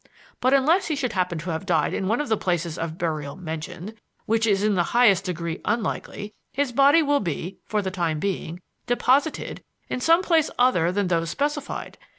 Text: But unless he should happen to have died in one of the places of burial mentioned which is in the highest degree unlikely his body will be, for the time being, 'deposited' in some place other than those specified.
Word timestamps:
But 0.39 0.55
unless 0.55 0.87
he 0.87 0.95
should 0.95 1.13
happen 1.13 1.37
to 1.37 1.51
have 1.51 1.67
died 1.67 1.93
in 1.93 2.07
one 2.07 2.19
of 2.19 2.27
the 2.27 2.35
places 2.35 2.75
of 2.79 2.97
burial 2.97 3.35
mentioned 3.35 3.93
which 4.25 4.47
is 4.47 4.63
in 4.63 4.73
the 4.73 4.81
highest 4.97 5.25
degree 5.25 5.61
unlikely 5.63 6.33
his 6.53 6.71
body 6.71 7.03
will 7.03 7.19
be, 7.19 7.59
for 7.67 7.83
the 7.83 7.91
time 7.91 8.19
being, 8.19 8.63
'deposited' 8.87 9.63
in 9.89 10.01
some 10.01 10.23
place 10.23 10.49
other 10.57 10.91
than 10.91 11.07
those 11.07 11.29
specified. 11.29 11.99